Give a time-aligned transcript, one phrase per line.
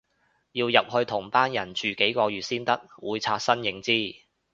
[0.53, 4.23] 要入去同班人住幾個月先得，會刷新認知